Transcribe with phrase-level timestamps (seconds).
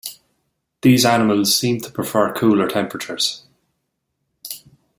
[0.81, 3.43] These animals seem to prefer cooler temperatures.